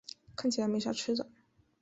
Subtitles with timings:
[0.35, 1.29] 看起来没啥吃的